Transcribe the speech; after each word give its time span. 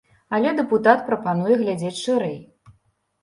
Але 0.35 0.53
дэпутат 0.59 1.03
прапануе 1.09 1.57
глядзець 1.61 1.99
шырэй. 2.05 2.35